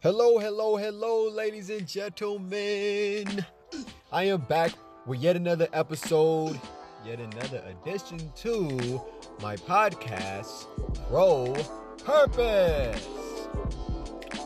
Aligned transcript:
Hello, 0.00 0.38
hello, 0.38 0.76
hello, 0.76 1.28
ladies 1.28 1.70
and 1.70 1.84
gentlemen. 1.84 3.44
I 4.12 4.22
am 4.28 4.42
back 4.42 4.70
with 5.06 5.18
yet 5.18 5.34
another 5.34 5.66
episode, 5.72 6.56
yet 7.04 7.18
another 7.18 7.64
addition 7.66 8.30
to 8.36 9.02
my 9.42 9.56
podcast, 9.56 10.66
Pro 11.08 11.52
Purpose. 12.04 13.08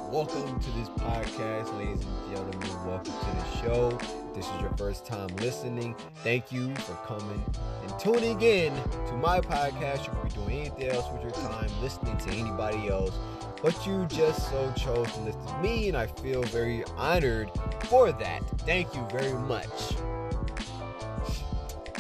Welcome 0.09 0.59
to 0.59 0.71
this 0.71 0.89
podcast, 0.89 1.79
ladies 1.79 2.03
and 2.03 2.35
gentlemen. 2.35 2.87
Welcome 2.87 3.13
to 3.13 3.37
the 3.37 3.57
show. 3.61 3.99
If 4.01 4.35
this 4.37 4.47
is 4.47 4.61
your 4.63 4.75
first 4.79 5.05
time 5.05 5.29
listening, 5.37 5.95
thank 6.25 6.51
you 6.51 6.75
for 6.77 6.95
coming 7.07 7.45
and 7.83 7.99
tuning 8.01 8.41
in 8.41 8.75
to 9.07 9.13
my 9.19 9.39
podcast. 9.41 10.07
You 10.07 10.13
could 10.13 10.25
be 10.31 10.35
doing 10.35 10.61
anything 10.61 10.89
else 10.89 11.13
with 11.13 11.21
your 11.21 11.51
time, 11.51 11.69
listening 11.83 12.17
to 12.17 12.31
anybody 12.31 12.89
else 12.89 13.15
but 13.63 13.87
you 13.87 14.05
just 14.07 14.51
so 14.51 14.73
chose 14.77 15.11
to 15.13 15.21
listen 15.21 15.47
to 15.47 15.59
me, 15.63 15.89
and 15.89 15.97
I 15.97 16.07
feel 16.07 16.43
very 16.43 16.85
honored 16.97 17.49
for 17.85 18.11
that. 18.11 18.43
Thank 18.61 18.95
you 18.95 19.07
very 19.11 19.35
much. 19.35 19.69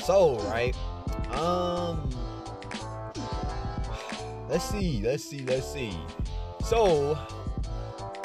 So, 0.05 0.39
right, 0.51 0.75
um, 1.30 2.11
let's 4.48 4.65
see, 4.65 5.01
let's 5.05 5.25
see, 5.25 5.45
let's 5.47 5.73
see. 5.73 5.97
So, 6.65 7.15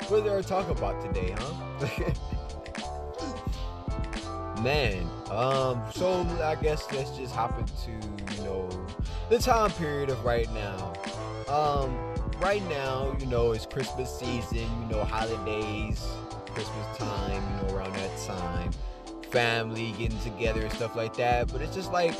what 0.08 0.23
did 0.23 0.34
I 0.34 0.42
talk 0.42 0.70
about 0.70 1.00
today, 1.02 1.36
huh? 1.38 2.14
Man, 4.64 5.08
um, 5.30 5.84
so 5.94 6.26
I 6.42 6.56
guess 6.56 6.92
let's 6.92 7.12
just 7.12 7.36
hop 7.36 7.59
into, 7.59 7.92
you 8.36 8.44
know, 8.44 8.67
the 9.30 9.38
time 9.38 9.70
period 9.72 10.09
of 10.09 10.26
right 10.26 10.52
now. 10.52 10.94
Um, 11.48 12.06
right 12.40 12.68
now, 12.70 13.16
you 13.20 13.26
know, 13.26 13.52
it's 13.52 13.66
Christmas 13.66 14.20
season, 14.20 14.70
you 14.82 14.88
know, 14.91 15.04
holidays, 15.04 16.05
Christmas 16.48 16.98
time, 16.98 17.44
you 17.44 17.67
know, 17.67 17.75
around 17.75 17.94
that 17.95 18.17
time, 18.25 18.72
family 19.31 19.94
getting 19.98 20.20
together 20.20 20.61
and 20.61 20.72
stuff 20.73 20.95
like 20.95 21.16
that. 21.17 21.52
But 21.52 21.61
it's 21.61 21.76
just 21.76 21.92
like, 21.92 22.14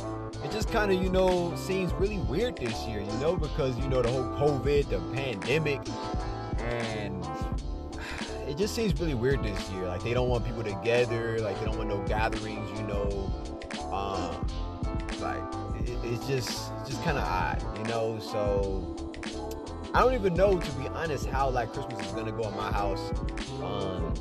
it 0.44 0.50
just 0.50 0.70
kind 0.70 0.90
of, 0.90 1.02
you 1.02 1.08
know, 1.08 1.54
seems 1.56 1.92
really 1.94 2.18
weird 2.18 2.56
this 2.56 2.86
year, 2.86 3.00
you 3.00 3.12
know, 3.18 3.36
because, 3.36 3.78
you 3.78 3.88
know, 3.88 4.02
the 4.02 4.10
whole 4.10 4.24
COVID, 4.24 4.88
the 4.88 4.98
pandemic, 5.14 5.80
and 6.58 7.24
it 8.48 8.56
just 8.56 8.74
seems 8.74 8.98
really 9.00 9.14
weird 9.14 9.42
this 9.42 9.70
year. 9.70 9.86
Like, 9.86 10.02
they 10.02 10.14
don't 10.14 10.28
want 10.28 10.44
people 10.44 10.64
together, 10.64 11.38
like, 11.40 11.58
they 11.60 11.66
don't 11.66 11.78
want 11.78 11.90
no 11.90 12.02
gatherings, 12.06 12.68
you 12.78 12.86
know. 12.86 13.32
Um, 13.92 14.46
like, 15.20 15.42
it, 15.88 15.96
it's 16.02 16.26
just, 16.26 16.72
just 16.86 17.02
kind 17.04 17.18
of 17.18 17.24
odd, 17.24 17.62
you 17.78 17.84
know, 17.84 18.18
so 18.20 19.07
I 19.94 20.00
don't 20.00 20.14
even 20.14 20.34
know, 20.34 20.58
to 20.58 20.72
be 20.72 20.88
honest, 20.88 21.26
how 21.26 21.48
like 21.50 21.72
Christmas 21.72 22.06
is 22.06 22.12
gonna 22.12 22.32
go 22.32 22.44
at 22.44 22.56
my 22.56 22.70
house. 22.72 23.10
Um, 23.62 24.14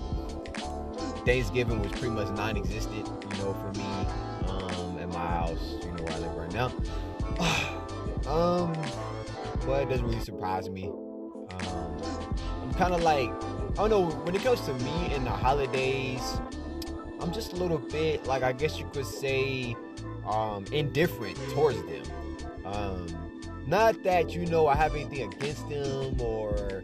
Thanksgiving 1.25 1.81
was 1.81 1.91
pretty 1.91 2.09
much 2.09 2.29
non-existent, 2.37 3.05
you 3.05 3.43
know, 3.43 3.53
for 3.53 3.73
me 3.77 3.85
um, 4.49 4.97
at 4.97 5.09
my 5.09 5.27
house, 5.27 5.75
you 5.83 5.91
know, 5.91 6.03
where 6.03 6.13
I 6.13 6.19
live 6.19 6.35
right 6.35 6.53
now. 6.53 6.71
um, 8.31 8.73
but 9.65 9.83
it 9.83 9.89
doesn't 9.89 10.05
really 10.05 10.21
surprise 10.21 10.69
me. 10.69 10.87
Um, 10.87 12.02
I'm 12.61 12.73
kind 12.75 12.93
of 12.93 13.03
like, 13.03 13.29
I 13.29 13.75
don't 13.75 13.89
know, 13.89 14.05
when 14.05 14.35
it 14.35 14.41
comes 14.41 14.61
to 14.61 14.73
me 14.73 15.13
and 15.13 15.25
the 15.25 15.31
holidays, 15.31 16.39
I'm 17.19 17.33
just 17.33 17.53
a 17.53 17.55
little 17.57 17.77
bit 17.77 18.25
like 18.25 18.43
I 18.43 18.53
guess 18.53 18.79
you 18.79 18.85
could 18.93 19.05
say 19.05 19.75
um, 20.25 20.65
indifferent 20.71 21.37
towards 21.52 21.77
them. 21.83 22.03
Um, 22.63 23.27
not 23.67 24.01
that 24.03 24.33
you 24.33 24.45
know 24.45 24.67
I 24.67 24.75
have 24.75 24.95
anything 24.95 25.33
against 25.33 25.67
them 25.69 26.19
or 26.21 26.83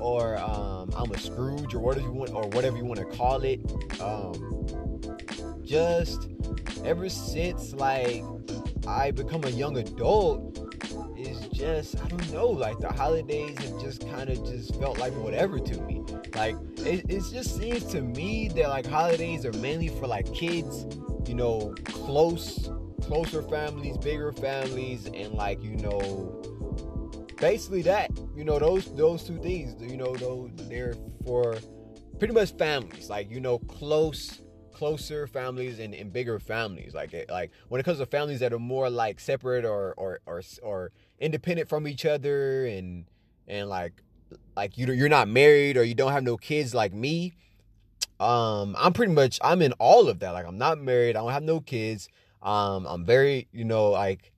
or 0.00 0.38
um, 0.38 0.90
I'm 0.96 1.10
a 1.10 1.18
Scrooge 1.18 1.74
or 1.74 1.80
whatever 1.80 2.06
you 2.06 2.12
want 2.12 2.30
or 2.30 2.48
whatever 2.48 2.76
you 2.76 2.84
want 2.84 3.00
to 3.00 3.16
call 3.16 3.42
it. 3.42 3.60
Um, 4.00 5.00
just 5.64 6.28
ever 6.84 7.08
since 7.08 7.74
like 7.74 8.22
I 8.86 9.10
become 9.10 9.42
a 9.44 9.50
young 9.50 9.78
adult, 9.78 10.76
it's 11.16 11.48
just 11.48 12.00
I 12.00 12.06
don't 12.08 12.32
know. 12.32 12.46
Like 12.46 12.78
the 12.78 12.92
holidays 12.92 13.58
have 13.58 13.80
just 13.80 14.08
kind 14.08 14.30
of 14.30 14.44
just 14.46 14.78
felt 14.78 14.98
like 14.98 15.12
whatever 15.14 15.58
to 15.58 15.80
me. 15.82 16.04
Like 16.34 16.56
it, 16.78 17.04
it 17.08 17.24
just 17.32 17.56
seems 17.56 17.84
to 17.86 18.00
me 18.00 18.48
that 18.48 18.68
like 18.68 18.86
holidays 18.86 19.44
are 19.44 19.52
mainly 19.54 19.88
for 19.88 20.06
like 20.06 20.32
kids, 20.32 20.86
you 21.26 21.34
know, 21.34 21.74
close 21.84 22.70
closer 23.02 23.42
families, 23.42 23.96
bigger 23.98 24.32
families, 24.32 25.06
and 25.06 25.32
like 25.34 25.62
you 25.62 25.76
know, 25.76 26.42
basically 27.38 27.82
that. 27.82 28.10
You 28.34 28.44
know, 28.44 28.58
those 28.58 28.94
those 28.94 29.24
two 29.24 29.38
things. 29.38 29.80
You 29.80 29.96
know, 29.96 30.14
those 30.16 30.50
they're 30.68 30.94
for 31.24 31.56
pretty 32.18 32.34
much 32.34 32.52
families. 32.56 33.08
Like 33.10 33.30
you 33.30 33.40
know, 33.40 33.58
close 33.58 34.40
closer 34.76 35.26
families 35.26 35.78
and, 35.78 35.94
and 35.94 36.12
bigger 36.12 36.38
families 36.38 36.92
like 36.94 37.14
like 37.30 37.50
when 37.68 37.80
it 37.80 37.84
comes 37.84 37.96
to 37.96 38.04
families 38.04 38.40
that 38.40 38.52
are 38.52 38.58
more 38.58 38.90
like 38.90 39.18
separate 39.18 39.64
or 39.64 39.94
or 39.96 40.20
or, 40.26 40.42
or 40.62 40.92
independent 41.18 41.66
from 41.66 41.88
each 41.88 42.04
other 42.04 42.66
and 42.66 43.06
and 43.48 43.70
like 43.70 44.02
like 44.54 44.76
you 44.76 44.86
you're 44.92 45.08
not 45.08 45.28
married 45.28 45.78
or 45.78 45.82
you 45.82 45.94
don't 45.94 46.12
have 46.12 46.22
no 46.22 46.36
kids 46.36 46.74
like 46.74 46.92
me 46.92 47.32
um 48.20 48.76
i'm 48.78 48.92
pretty 48.92 49.14
much 49.14 49.38
i'm 49.42 49.62
in 49.62 49.72
all 49.78 50.10
of 50.10 50.18
that 50.18 50.32
like 50.32 50.46
i'm 50.46 50.58
not 50.58 50.78
married 50.78 51.16
i 51.16 51.20
don't 51.20 51.32
have 51.32 51.42
no 51.42 51.58
kids 51.58 52.08
um, 52.42 52.86
I'm 52.86 53.04
very, 53.04 53.48
you 53.52 53.64
know, 53.64 53.90
like 53.90 54.32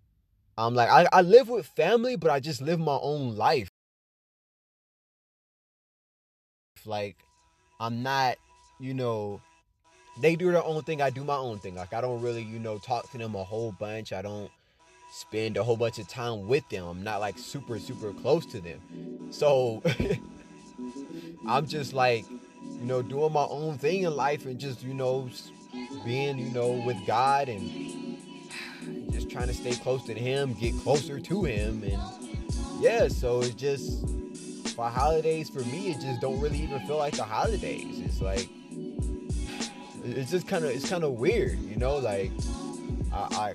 I'm 0.56 0.74
like 0.74 0.90
I, 0.90 1.06
I 1.12 1.22
live 1.22 1.48
with 1.48 1.66
family, 1.66 2.16
but 2.16 2.30
I 2.30 2.40
just 2.40 2.60
live 2.60 2.80
my 2.80 2.98
own 3.00 3.36
life. 3.36 3.68
Like 6.84 7.16
I'm 7.80 8.02
not, 8.02 8.36
you 8.80 8.94
know, 8.94 9.40
they 10.20 10.36
do 10.36 10.50
their 10.52 10.64
own 10.64 10.82
thing, 10.82 11.00
I 11.00 11.10
do 11.10 11.24
my 11.24 11.36
own 11.36 11.58
thing. 11.58 11.74
Like 11.74 11.92
I 11.92 12.00
don't 12.00 12.20
really, 12.20 12.42
you 12.42 12.58
know, 12.58 12.78
talk 12.78 13.10
to 13.12 13.18
them 13.18 13.34
a 13.34 13.44
whole 13.44 13.72
bunch. 13.72 14.12
I 14.12 14.22
don't 14.22 14.50
spend 15.12 15.56
a 15.56 15.62
whole 15.64 15.76
bunch 15.76 15.98
of 15.98 16.08
time 16.08 16.48
with 16.48 16.68
them. 16.68 16.86
I'm 16.86 17.02
not 17.02 17.20
like 17.20 17.38
super, 17.38 17.78
super 17.78 18.12
close 18.12 18.46
to 18.46 18.60
them. 18.60 18.80
So 19.30 19.82
I'm 21.46 21.66
just 21.66 21.92
like, 21.92 22.24
you 22.30 22.84
know, 22.84 23.02
doing 23.02 23.32
my 23.32 23.46
own 23.48 23.78
thing 23.78 24.02
in 24.02 24.14
life 24.14 24.44
and 24.46 24.58
just, 24.58 24.82
you 24.82 24.94
know, 24.94 25.28
being, 26.04 26.38
you 26.38 26.50
know, 26.50 26.70
with 26.70 26.96
God 27.06 27.48
and 27.48 28.18
just 29.10 29.30
trying 29.30 29.48
to 29.48 29.54
stay 29.54 29.72
close 29.72 30.04
to 30.04 30.14
Him, 30.14 30.54
get 30.54 30.76
closer 30.78 31.20
to 31.20 31.44
Him, 31.44 31.82
and 31.82 32.00
yeah. 32.80 33.08
So 33.08 33.40
it's 33.40 33.54
just 33.54 34.06
for 34.74 34.88
holidays 34.88 35.50
for 35.50 35.60
me, 35.60 35.90
it 35.90 36.00
just 36.00 36.20
don't 36.20 36.40
really 36.40 36.58
even 36.58 36.80
feel 36.86 36.98
like 36.98 37.16
the 37.16 37.24
holidays. 37.24 38.00
It's 38.00 38.20
like 38.20 38.48
it's 40.04 40.30
just 40.30 40.46
kind 40.46 40.64
of 40.64 40.70
it's 40.70 40.88
kind 40.88 41.04
of 41.04 41.12
weird, 41.12 41.58
you 41.60 41.76
know. 41.76 41.96
Like 41.96 42.30
I, 43.12 43.52
I 43.52 43.54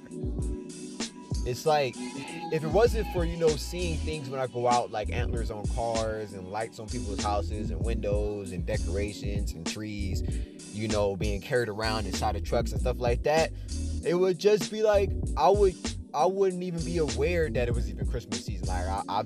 it's 1.45 1.65
like 1.65 1.95
if 1.97 2.63
it 2.63 2.67
wasn't 2.67 3.07
for 3.11 3.25
you 3.25 3.37
know 3.37 3.49
seeing 3.49 3.97
things 3.97 4.29
when 4.29 4.39
I 4.39 4.47
go 4.47 4.67
out 4.67 4.91
like 4.91 5.11
antlers 5.11 5.51
on 5.51 5.65
cars 5.67 6.33
and 6.33 6.47
lights 6.49 6.79
on 6.79 6.87
people's 6.87 7.21
houses 7.21 7.71
and 7.71 7.83
windows 7.83 8.51
and 8.51 8.65
decorations 8.65 9.53
and 9.53 9.65
trees, 9.65 10.23
you 10.73 10.87
know, 10.87 11.15
being 11.15 11.41
carried 11.41 11.69
around 11.69 12.05
inside 12.05 12.35
of 12.35 12.43
trucks 12.43 12.71
and 12.71 12.79
stuff 12.79 12.97
like 12.99 13.23
that, 13.23 13.51
it 14.05 14.15
would 14.15 14.39
just 14.39 14.71
be 14.71 14.83
like 14.83 15.09
I 15.35 15.49
would 15.49 15.75
I 16.13 16.25
wouldn't 16.25 16.63
even 16.63 16.83
be 16.83 16.99
aware 16.99 17.49
that 17.49 17.67
it 17.67 17.73
was 17.73 17.89
even 17.89 18.07
Christmas 18.07 18.45
season. 18.45 18.67
Like 18.67 18.87
I 18.87 19.03
I, 19.09 19.23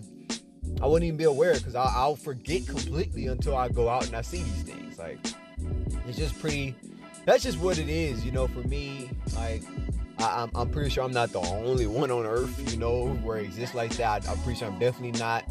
I 0.81 0.87
wouldn't 0.87 1.05
even 1.07 1.17
be 1.17 1.25
aware 1.25 1.53
because 1.53 1.75
I'll, 1.75 1.91
I'll 1.95 2.15
forget 2.15 2.65
completely 2.67 3.27
until 3.27 3.55
I 3.55 3.69
go 3.69 3.89
out 3.89 4.07
and 4.07 4.15
I 4.15 4.21
see 4.21 4.41
these 4.41 4.63
things. 4.63 4.97
Like 4.97 5.19
it's 6.07 6.17
just 6.17 6.39
pretty. 6.39 6.75
That's 7.25 7.43
just 7.43 7.59
what 7.59 7.77
it 7.77 7.89
is, 7.89 8.23
you 8.25 8.31
know. 8.31 8.47
For 8.47 8.61
me, 8.61 9.09
like 9.35 9.61
I, 10.19 10.43
am 10.43 10.51
I'm 10.55 10.69
pretty 10.69 10.89
sure 10.89 11.03
I'm 11.03 11.11
not 11.11 11.31
the 11.31 11.39
only 11.39 11.87
one 11.87 12.11
on 12.11 12.25
earth, 12.25 12.71
you 12.71 12.77
know, 12.77 13.09
where 13.23 13.37
it 13.37 13.45
exists 13.45 13.75
like 13.75 13.95
that. 13.97 14.27
I'm 14.27 14.37
pretty 14.39 14.59
sure 14.59 14.67
I'm 14.67 14.79
definitely 14.79 15.19
not. 15.19 15.45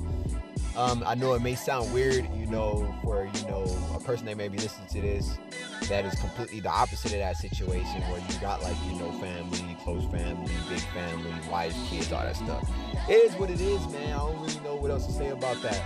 Um, 0.76 1.02
I 1.06 1.14
know 1.14 1.32
it 1.32 1.40
may 1.40 1.54
sound 1.54 1.92
weird, 1.92 2.28
you 2.34 2.46
know, 2.46 2.94
for 3.02 3.24
you 3.24 3.48
know 3.48 3.64
a 3.94 4.00
person 4.00 4.26
that 4.26 4.36
may 4.36 4.48
be 4.48 4.58
listening 4.58 4.88
to 4.88 5.00
this 5.00 5.38
that 5.88 6.04
is 6.04 6.18
completely 6.20 6.60
the 6.60 6.68
opposite 6.68 7.12
of 7.12 7.18
that 7.18 7.36
situation 7.36 8.00
where 8.10 8.20
you 8.20 8.40
got 8.40 8.62
like 8.62 8.76
you 8.86 8.98
know 8.98 9.10
family, 9.12 9.76
close 9.84 10.04
family, 10.10 10.52
big 10.68 10.80
family, 10.92 11.32
wife, 11.50 11.74
kids, 11.88 12.12
all 12.12 12.22
that 12.22 12.36
stuff. 12.36 12.68
It 13.08 13.14
is 13.14 13.34
what 13.36 13.50
it 13.50 13.60
is, 13.60 13.86
man. 13.88 14.12
I 14.12 14.16
don't 14.16 14.40
really 14.40 14.60
know 14.60 14.74
what 14.76 14.90
else 14.90 15.06
to 15.06 15.12
say 15.12 15.30
about 15.30 15.62
that. 15.62 15.80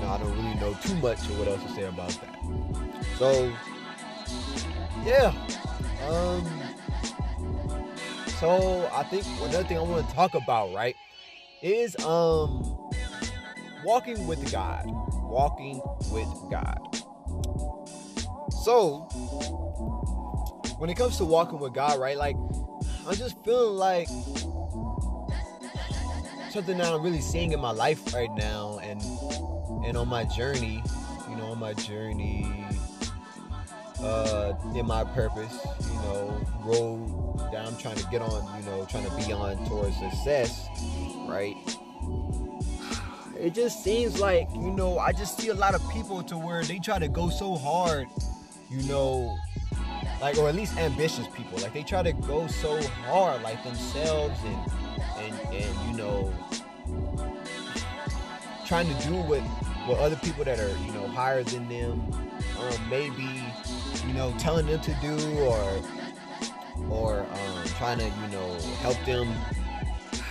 No, 0.00 0.08
I 0.08 0.18
don't 0.18 0.36
really 0.36 0.54
know 0.60 0.76
too 0.82 0.94
much 0.96 1.18
of 1.20 1.38
what 1.38 1.48
else 1.48 1.62
to 1.62 1.68
say 1.70 1.84
about 1.84 2.10
that. 2.10 2.38
So, 3.18 3.52
yeah. 5.04 5.32
Um, 6.08 6.61
so 8.42 8.90
I 8.92 9.04
think 9.04 9.24
another 9.40 9.62
thing 9.62 9.78
I 9.78 9.82
want 9.82 10.04
to 10.08 10.14
talk 10.16 10.34
about, 10.34 10.74
right, 10.74 10.96
is 11.62 11.96
um 12.04 12.76
walking 13.84 14.26
with 14.26 14.50
God. 14.50 14.82
Walking 14.86 15.80
with 16.10 16.26
God. 16.50 16.76
So 18.64 19.02
when 20.78 20.90
it 20.90 20.96
comes 20.96 21.18
to 21.18 21.24
walking 21.24 21.60
with 21.60 21.72
God, 21.72 22.00
right, 22.00 22.16
like 22.16 22.34
I'm 23.06 23.14
just 23.14 23.36
feeling 23.44 23.78
like 23.78 24.08
something 26.50 26.78
that 26.78 26.92
I'm 26.92 27.00
really 27.00 27.20
seeing 27.20 27.52
in 27.52 27.60
my 27.60 27.70
life 27.70 28.12
right 28.12 28.34
now, 28.34 28.80
and 28.82 29.00
and 29.86 29.96
on 29.96 30.08
my 30.08 30.24
journey, 30.24 30.82
you 31.30 31.36
know, 31.36 31.52
on 31.52 31.60
my 31.60 31.74
journey, 31.74 32.66
uh, 34.00 34.54
in 34.74 34.84
my 34.84 35.04
purpose, 35.04 35.64
you 35.88 35.94
know, 35.94 36.44
road 36.64 37.31
that 37.52 37.66
I'm 37.66 37.76
trying 37.76 37.96
to 37.96 38.06
get 38.10 38.22
on, 38.22 38.60
you 38.60 38.66
know, 38.66 38.84
trying 38.86 39.04
to 39.04 39.16
be 39.16 39.32
on 39.32 39.64
towards 39.66 39.96
success, 39.98 40.66
right? 41.28 41.54
It 43.38 43.54
just 43.54 43.84
seems 43.84 44.18
like, 44.20 44.48
you 44.54 44.70
know, 44.70 44.98
I 44.98 45.12
just 45.12 45.38
see 45.38 45.48
a 45.48 45.54
lot 45.54 45.74
of 45.74 45.88
people 45.90 46.22
to 46.24 46.38
where 46.38 46.62
they 46.64 46.78
try 46.78 46.98
to 46.98 47.08
go 47.08 47.28
so 47.28 47.56
hard, 47.56 48.06
you 48.70 48.82
know, 48.84 49.36
like 50.20 50.38
or 50.38 50.48
at 50.48 50.54
least 50.54 50.76
ambitious 50.76 51.26
people. 51.28 51.58
Like 51.58 51.72
they 51.72 51.82
try 51.82 52.02
to 52.02 52.12
go 52.12 52.46
so 52.46 52.80
hard, 53.06 53.42
like 53.42 53.62
themselves 53.64 54.38
and 54.44 54.72
and 55.18 55.54
and 55.54 55.90
you 55.90 55.96
know 55.96 56.32
trying 58.66 58.86
to 58.86 59.06
do 59.06 59.14
what 59.14 59.40
what 59.86 59.98
other 59.98 60.16
people 60.16 60.44
that 60.44 60.58
are 60.58 60.76
you 60.86 60.92
know 60.92 61.06
higher 61.08 61.42
than 61.42 61.68
them 61.68 62.00
um, 62.58 62.88
maybe 62.88 63.42
you 64.06 64.14
know 64.14 64.32
telling 64.38 64.66
them 64.66 64.80
to 64.80 64.94
do 65.02 65.38
or 65.40 65.82
or 66.90 67.20
um, 67.20 67.64
trying 67.78 67.98
to 67.98 68.04
you 68.04 68.28
know 68.32 68.58
help 68.80 69.02
them. 69.04 69.32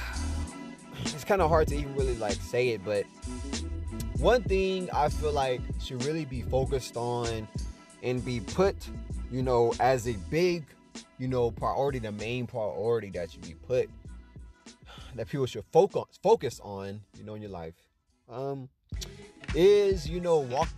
It's 1.03 1.23
kind 1.23 1.41
of 1.41 1.49
hard 1.49 1.67
to 1.69 1.75
even 1.75 1.95
really 1.95 2.15
like 2.15 2.33
say 2.35 2.69
it 2.69 2.85
but 2.85 3.05
one 4.21 4.43
thing 4.43 4.87
i 4.93 5.09
feel 5.09 5.31
like 5.31 5.61
should 5.83 6.03
really 6.05 6.25
be 6.25 6.43
focused 6.43 6.95
on 6.95 7.47
and 8.03 8.23
be 8.23 8.39
put 8.39 8.75
you 9.31 9.41
know 9.41 9.73
as 9.79 10.07
a 10.07 10.13
big 10.29 10.63
you 11.17 11.27
know 11.27 11.49
priority 11.49 11.97
the 11.97 12.11
main 12.11 12.45
priority 12.45 13.09
that 13.09 13.31
should 13.31 13.41
be 13.41 13.55
put 13.67 13.89
that 15.15 15.27
people 15.27 15.47
should 15.47 15.65
focus 15.71 16.19
focus 16.21 16.59
on 16.63 17.01
you 17.17 17.23
know 17.23 17.33
in 17.33 17.41
your 17.41 17.49
life 17.49 17.73
um 18.29 18.69
is 19.55 20.07
you 20.07 20.19
know 20.21 20.37
walk 20.37 20.69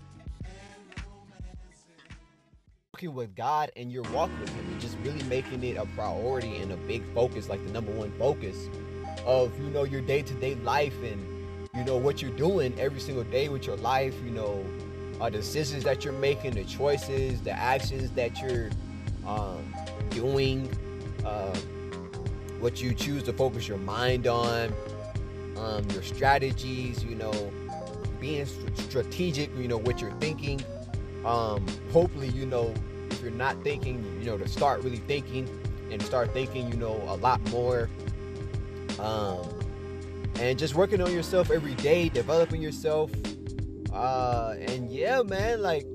walking 3.03 3.15
with 3.15 3.35
God 3.35 3.71
and 3.75 3.91
you're 3.91 4.09
walking 4.11 4.39
with 4.39 4.49
Him 4.49 4.65
and 4.71 4.79
just 4.79 4.97
really 5.03 5.23
making 5.23 5.63
it 5.63 5.77
a 5.77 5.85
priority 5.87 6.57
and 6.57 6.71
a 6.71 6.77
big 6.77 7.03
focus, 7.13 7.49
like 7.49 7.65
the 7.65 7.71
number 7.71 7.91
one 7.91 8.11
focus 8.17 8.69
of 9.25 9.57
you 9.59 9.69
know 9.69 9.83
your 9.83 10.01
day 10.01 10.21
to 10.21 10.33
day 10.35 10.55
life 10.55 10.95
and 11.03 11.25
you 11.73 11.83
know 11.83 11.97
what 11.97 12.21
you're 12.21 12.31
doing 12.31 12.73
every 12.79 12.99
single 12.99 13.23
day 13.25 13.49
with 13.49 13.65
your 13.65 13.77
life. 13.77 14.15
You 14.23 14.31
know, 14.31 14.65
uh, 15.19 15.29
the 15.29 15.37
decisions 15.37 15.83
that 15.83 16.03
you're 16.03 16.13
making, 16.13 16.51
the 16.51 16.63
choices, 16.63 17.41
the 17.41 17.51
actions 17.51 18.11
that 18.11 18.41
you're 18.41 18.69
um, 19.25 19.73
doing, 20.09 20.69
uh, 21.25 21.55
what 22.59 22.81
you 22.81 22.93
choose 22.93 23.23
to 23.23 23.33
focus 23.33 23.67
your 23.67 23.79
mind 23.79 24.27
on, 24.27 24.73
um, 25.57 25.87
your 25.91 26.03
strategies. 26.03 27.03
You 27.03 27.15
know, 27.15 27.51
being 28.19 28.45
strategic. 28.75 29.55
You 29.57 29.67
know 29.67 29.77
what 29.77 29.99
you're 29.99 30.17
thinking 30.19 30.61
um, 31.25 31.65
hopefully, 31.91 32.27
you 32.29 32.45
know, 32.45 32.73
you're 33.23 33.31
not 33.31 33.61
thinking, 33.63 34.03
you 34.19 34.25
know, 34.25 34.37
to 34.37 34.47
start 34.47 34.83
really 34.83 34.97
thinking 34.97 35.49
and 35.91 36.01
start 36.01 36.33
thinking, 36.33 36.69
you 36.69 36.77
know, 36.77 37.01
a 37.07 37.15
lot 37.15 37.41
more. 37.49 37.89
Um, 38.99 39.47
and 40.39 40.57
just 40.57 40.75
working 40.75 41.01
on 41.01 41.11
yourself 41.13 41.51
every 41.51 41.75
day, 41.75 42.09
developing 42.09 42.61
yourself. 42.61 43.11
Uh, 43.91 44.55
and 44.59 44.91
yeah, 44.91 45.21
man, 45.21 45.61
like, 45.61 45.85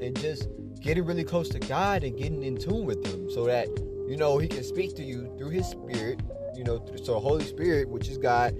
and 0.00 0.18
just 0.18 0.48
getting 0.80 1.04
really 1.04 1.24
close 1.24 1.48
to 1.48 1.58
God 1.58 2.04
and 2.04 2.16
getting 2.16 2.42
in 2.42 2.56
tune 2.56 2.84
with 2.84 3.04
Him 3.06 3.30
so 3.30 3.44
that, 3.46 3.68
you 4.08 4.16
know, 4.16 4.38
He 4.38 4.48
can 4.48 4.62
speak 4.62 4.94
to 4.96 5.02
you 5.02 5.32
through 5.38 5.50
His 5.50 5.66
Spirit, 5.66 6.20
you 6.54 6.64
know, 6.64 6.84
so 7.02 7.18
Holy 7.18 7.44
Spirit, 7.44 7.88
which 7.88 8.08
is 8.08 8.18
God, 8.18 8.54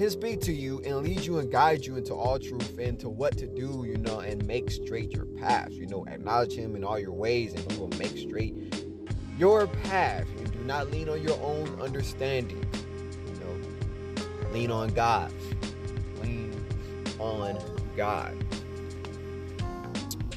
can 0.00 0.08
speak 0.08 0.40
to 0.40 0.50
you 0.50 0.80
and 0.86 0.96
lead 1.02 1.26
you 1.26 1.40
and 1.40 1.52
guide 1.52 1.84
you 1.84 1.96
into 1.96 2.14
all 2.14 2.38
truth 2.38 2.78
and 2.78 2.98
to 2.98 3.10
what 3.10 3.36
to 3.36 3.46
do, 3.46 3.84
you 3.86 3.98
know, 3.98 4.20
and 4.20 4.42
make 4.46 4.70
straight 4.70 5.12
your 5.12 5.26
path. 5.26 5.72
You 5.72 5.86
know, 5.88 6.06
acknowledge 6.06 6.54
Him 6.54 6.74
in 6.74 6.82
all 6.84 6.98
your 6.98 7.12
ways, 7.12 7.52
and 7.52 7.70
He 7.70 7.78
will 7.78 7.90
make 7.98 8.16
straight 8.16 8.54
your 9.36 9.66
path. 9.66 10.26
You 10.38 10.46
do 10.46 10.60
not 10.60 10.90
lean 10.90 11.10
on 11.10 11.22
your 11.22 11.38
own 11.42 11.78
understanding. 11.82 12.64
You 13.26 13.34
know, 13.40 13.54
lean 14.54 14.70
on 14.70 14.88
God. 14.88 15.30
Lean 16.22 16.58
on 17.18 17.58
God. 17.94 18.34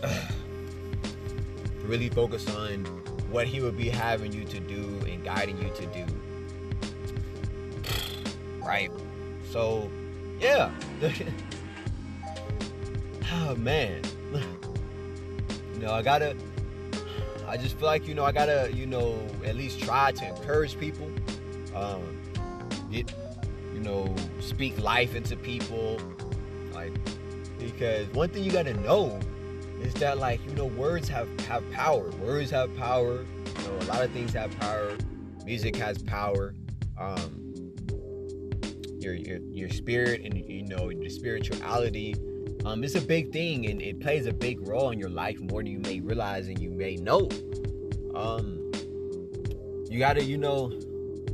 really 1.84 2.10
focus 2.10 2.54
on 2.54 2.84
what 3.32 3.48
He 3.48 3.62
would 3.62 3.78
be 3.78 3.88
having 3.88 4.34
you 4.34 4.44
to 4.44 4.60
do 4.60 5.00
and 5.08 5.24
guiding 5.24 5.58
you 5.58 5.70
to 5.74 5.86
do. 5.86 6.06
Right? 8.62 8.90
So, 9.50 9.90
yeah. 10.40 10.72
oh 13.34 13.56
man. 13.56 14.02
you 15.74 15.80
know, 15.80 15.92
I 15.92 16.02
gotta. 16.02 16.36
I 17.48 17.58
just 17.58 17.78
feel 17.78 17.86
like 17.86 18.08
you 18.08 18.16
know 18.16 18.24
I 18.24 18.32
gotta 18.32 18.72
you 18.74 18.86
know 18.86 19.16
at 19.46 19.56
least 19.56 19.80
try 19.80 20.12
to 20.12 20.28
encourage 20.28 20.80
people. 20.80 21.12
Um, 21.76 22.02
get 22.92 23.14
you 23.74 23.80
know 23.80 24.14
speak 24.40 24.80
life 24.80 25.16
into 25.16 25.36
people, 25.36 26.00
like 26.74 26.94
because 27.60 28.08
one 28.10 28.30
thing 28.30 28.44
you 28.44 28.52
gotta 28.52 28.74
know 28.76 29.20
is 29.82 29.94
that 29.96 30.18
like 30.18 30.44
you 30.48 30.56
know 30.56 30.66
words 30.66 31.08
have 31.10 31.28
have 31.42 31.70
power. 31.72 32.10
Words 32.12 32.50
have 32.52 32.76
power. 32.78 33.26
You 33.60 33.68
know 33.68 33.78
a 33.82 33.86
lot 33.86 34.04
of 34.04 34.12
things 34.12 34.34
have 34.34 34.58
power. 34.60 34.98
Music 35.46 35.76
has 35.76 36.02
power. 36.02 36.56
Um, 36.98 37.43
your 39.04 39.16
your, 39.16 39.40
your 39.50 39.70
spirit 39.70 40.22
and 40.24 40.38
you 40.50 40.64
know 40.64 40.92
the 40.92 41.10
spirituality 41.10 42.16
um, 42.66 42.84
it's 42.84 42.96
a 42.96 43.02
big 43.02 43.34
thing 43.34 43.66
and 43.68 43.82
it 43.82 44.00
plays 44.00 44.26
a 44.26 44.34
big 44.34 44.66
role 44.68 44.92
in 44.92 45.00
your 45.00 45.10
life 45.10 45.40
more 45.42 45.62
than 45.62 45.72
you 45.72 45.80
may 45.80 46.00
realize 46.00 46.48
and 46.48 46.60
you 46.60 46.70
may 46.70 46.96
know. 46.96 47.28
Um, 48.16 48.72
you 49.90 50.00
gotta 50.00 50.24
you 50.24 50.38
know 50.38 50.70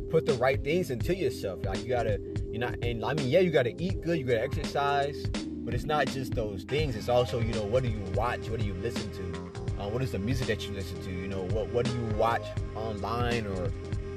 put 0.09 0.25
the 0.25 0.33
right 0.33 0.61
things 0.63 0.89
into 0.89 1.15
yourself. 1.15 1.63
Like 1.63 1.83
you 1.83 1.89
gotta 1.89 2.19
you 2.51 2.57
know 2.57 2.73
and 2.81 3.05
i 3.05 3.13
mean 3.13 3.29
yeah 3.29 3.41
you 3.41 3.51
gotta 3.51 3.75
eat 3.77 4.01
good 4.01 4.17
you 4.17 4.25
gotta 4.25 4.41
exercise 4.41 5.23
but 5.35 5.75
it's 5.75 5.85
not 5.85 6.07
just 6.07 6.33
those 6.33 6.63
things. 6.63 6.95
It's 6.95 7.09
also 7.09 7.39
you 7.39 7.53
know 7.53 7.63
what 7.63 7.83
do 7.83 7.89
you 7.89 8.01
watch? 8.15 8.49
What 8.49 8.59
do 8.59 8.65
you 8.65 8.73
listen 8.75 9.11
to? 9.11 9.79
Uh, 9.79 9.87
what 9.87 10.01
is 10.01 10.11
the 10.11 10.19
music 10.19 10.47
that 10.47 10.67
you 10.67 10.73
listen 10.73 10.99
to? 11.03 11.11
You 11.11 11.27
know 11.27 11.43
what 11.51 11.69
what 11.69 11.85
do 11.85 11.91
you 11.91 12.05
watch 12.15 12.43
online 12.75 13.45
or 13.45 13.71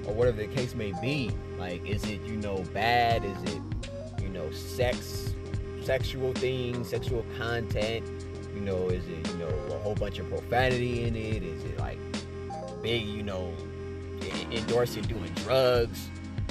or 0.06 0.14
whatever 0.14 0.38
the 0.38 0.48
case 0.48 0.74
may 0.74 0.92
be. 1.00 1.30
Like, 1.58 1.84
is 1.86 2.04
it, 2.04 2.20
you 2.22 2.36
know, 2.36 2.58
bad? 2.72 3.24
Is 3.24 3.54
it, 3.54 3.62
you 4.22 4.28
know, 4.28 4.50
sex, 4.50 5.34
sexual 5.82 6.32
things, 6.34 6.88
sexual 6.88 7.24
content? 7.36 8.06
You 8.54 8.60
know, 8.60 8.88
is 8.88 9.06
it, 9.06 9.28
you 9.28 9.34
know, 9.38 9.48
a 9.48 9.78
whole 9.78 9.94
bunch 9.94 10.18
of 10.18 10.28
profanity 10.28 11.04
in 11.04 11.16
it? 11.16 11.42
Is 11.42 11.64
it 11.64 11.78
like 11.78 11.98
big, 12.82 13.06
you 13.06 13.22
know, 13.22 13.52
endorsing 14.50 15.02
doing 15.04 15.32
drugs? 15.36 16.10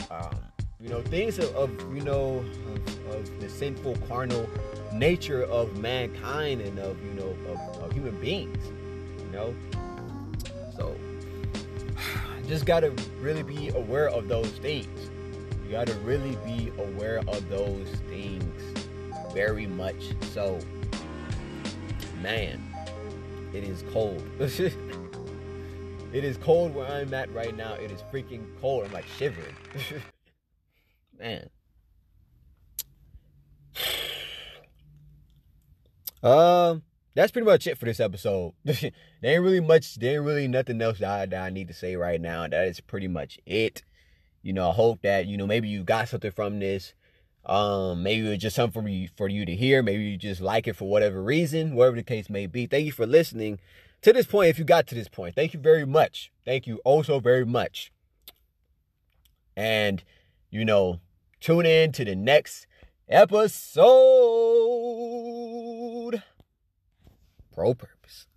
Um, 0.10 0.36
you 0.80 0.90
know, 0.90 1.02
things 1.02 1.38
of, 1.38 1.56
of 1.56 1.70
you 1.96 2.02
know, 2.02 2.44
of, 2.74 3.14
of, 3.14 3.40
the 3.40 3.48
sinful, 3.48 3.98
carnal 4.08 4.50
nature 4.94 5.44
of 5.44 5.78
mankind 5.78 6.62
and 6.62 6.80
of, 6.80 6.98
you 7.06 7.12
know, 7.14 7.36
of, 7.52 7.84
of 7.84 7.92
human 7.92 8.20
beings. 8.20 8.58
You 9.20 9.32
know, 9.32 9.56
so 10.76 10.96
just 12.52 12.66
gotta 12.66 12.92
really 13.22 13.44
be 13.44 13.70
aware 13.70 14.10
of 14.10 14.28
those 14.28 14.50
things. 14.50 15.10
You 15.64 15.72
gotta 15.72 15.94
really 16.00 16.36
be 16.46 16.70
aware 16.80 17.20
of 17.20 17.48
those 17.48 17.88
things 18.10 18.78
very 19.34 19.68
much 19.68 20.10
so. 20.34 20.60
Man, 22.22 22.62
it 23.54 23.64
is 23.64 23.86
cold. 23.94 24.22
it 24.40 24.76
is 26.14 26.36
cold 26.36 26.76
where 26.76 26.92
I'm 26.92 27.14
at 27.14 27.34
right 27.34 27.56
now. 27.56 27.76
It 27.76 27.90
is 27.90 28.04
freaking 28.12 28.46
cold. 28.60 28.84
I'm 28.84 28.92
like 28.92 29.08
shivering. 29.18 29.56
Man. 31.20 31.50
Um, 36.24 36.84
that's 37.16 37.32
pretty 37.32 37.46
much 37.46 37.68
it 37.68 37.78
for 37.78 37.86
this 37.86 38.00
episode. 38.00 38.54
there 38.64 38.92
ain't 39.24 39.44
really 39.44 39.60
much, 39.60 39.96
there 39.96 40.16
ain't 40.16 40.26
really 40.26 40.48
nothing 40.48 40.82
else 40.82 41.00
that 41.00 41.10
I, 41.10 41.26
that 41.26 41.44
I 41.44 41.50
need 41.50 41.68
to 41.68 41.74
say 41.74 41.96
right 41.96 42.22
now. 42.22 42.48
That 42.48 42.68
is 42.68 42.80
pretty 42.80 43.08
much 43.08 43.40
it. 43.46 43.84
You 44.42 44.54
know, 44.54 44.70
I 44.70 44.74
hope 44.74 45.02
that, 45.02 45.28
you 45.28 45.38
know, 45.38 45.46
maybe 45.46 45.68
you 45.68 45.84
got 45.84 46.10
something 46.10 46.32
from 46.32 46.60
this. 46.60 46.94
Um, 47.46 48.04
maybe 48.04 48.26
it 48.26 48.30
was 48.30 48.38
just 48.38 48.56
something 48.56 48.84
for 48.84 48.88
you 48.88 49.10
for 49.16 49.28
you 49.28 49.46
to 49.46 49.56
hear. 49.56 49.82
Maybe 49.82 50.04
you 50.04 50.18
just 50.18 50.42
like 50.42 50.68
it 50.68 50.76
for 50.76 50.88
whatever 50.88 51.22
reason, 51.22 51.76
whatever 51.76 51.96
the 51.96 52.04
case 52.04 52.30
may 52.30 52.46
be. 52.46 52.68
Thank 52.68 52.86
you 52.86 52.92
for 52.92 53.08
listening 53.08 53.60
to 54.04 54.14
this 54.14 54.28
point. 54.28 54.50
If 54.50 54.60
you 54.60 54.66
got 54.66 54.88
to 54.88 54.96
this 54.96 55.10
point, 55.10 55.36
thank 55.36 55.54
you 55.54 55.60
very 55.60 55.86
much. 55.86 56.32
Thank 56.46 56.68
you 56.68 56.80
also 56.86 57.20
very 57.20 57.46
much. 57.46 57.92
And 59.56 60.04
you 60.52 60.66
know, 60.66 61.00
tune 61.40 61.66
in 61.66 61.92
to 61.94 62.06
the 62.06 62.16
next 62.16 62.68
episode 63.10 64.21
pro 67.54 67.74
purpose. 67.74 68.28